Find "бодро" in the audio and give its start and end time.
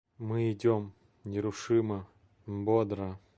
2.47-3.19